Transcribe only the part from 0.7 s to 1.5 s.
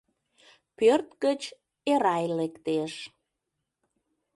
Пӧрт гыч